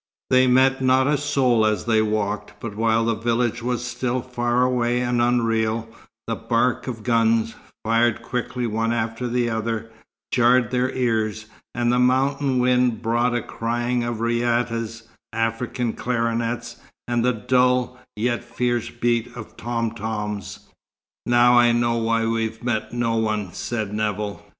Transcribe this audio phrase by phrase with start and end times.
[0.31, 4.63] They met not a soul as they walked, but while the village was still far
[4.63, 5.87] away and unreal,
[6.25, 7.53] the bark of guns,
[7.85, 9.91] fired quickly one after the other,
[10.31, 11.45] jarred their ears,
[11.75, 15.03] and the mountain wind brought a crying of raïtas,
[15.33, 16.77] African clarionettes,
[17.07, 20.61] and the dull, yet fierce beat of tom toms.
[21.27, 24.43] "Now I know why we've met no one," said Nevill.